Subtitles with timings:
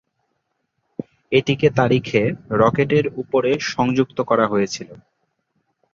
[1.31, 2.21] এটিকে তারিখে
[2.53, 4.89] রকেটের উপরে সংযুক্ত করা হয়েছিল।